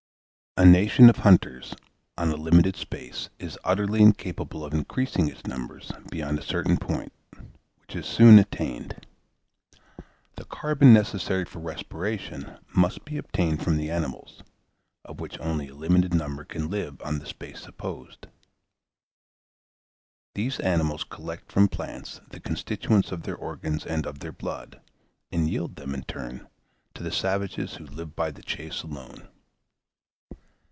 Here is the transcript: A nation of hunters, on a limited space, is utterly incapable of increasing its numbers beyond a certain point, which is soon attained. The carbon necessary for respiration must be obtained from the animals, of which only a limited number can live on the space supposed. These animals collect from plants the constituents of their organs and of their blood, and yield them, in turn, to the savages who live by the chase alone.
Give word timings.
A 0.57 0.65
nation 0.65 1.09
of 1.09 1.15
hunters, 1.19 1.75
on 2.17 2.29
a 2.29 2.35
limited 2.35 2.75
space, 2.75 3.29
is 3.39 3.57
utterly 3.63 4.01
incapable 4.01 4.65
of 4.65 4.73
increasing 4.73 5.29
its 5.29 5.45
numbers 5.47 5.93
beyond 6.11 6.37
a 6.37 6.41
certain 6.41 6.75
point, 6.75 7.13
which 7.79 7.95
is 7.95 8.05
soon 8.05 8.37
attained. 8.37 9.07
The 10.35 10.43
carbon 10.43 10.91
necessary 10.93 11.45
for 11.45 11.59
respiration 11.59 12.57
must 12.75 13.05
be 13.05 13.15
obtained 13.17 13.63
from 13.63 13.77
the 13.77 13.89
animals, 13.89 14.43
of 15.05 15.21
which 15.21 15.39
only 15.39 15.69
a 15.69 15.73
limited 15.73 16.13
number 16.13 16.43
can 16.43 16.69
live 16.69 17.01
on 17.01 17.19
the 17.19 17.25
space 17.25 17.61
supposed. 17.61 18.27
These 20.35 20.59
animals 20.59 21.05
collect 21.05 21.49
from 21.49 21.69
plants 21.69 22.19
the 22.29 22.41
constituents 22.41 23.13
of 23.13 23.23
their 23.23 23.37
organs 23.37 23.85
and 23.85 24.05
of 24.05 24.19
their 24.19 24.33
blood, 24.33 24.81
and 25.31 25.49
yield 25.49 25.77
them, 25.77 25.93
in 25.93 26.03
turn, 26.03 26.45
to 26.93 27.03
the 27.03 27.11
savages 27.11 27.75
who 27.75 27.85
live 27.85 28.17
by 28.17 28.31
the 28.31 28.43
chase 28.43 28.83
alone. 28.83 29.29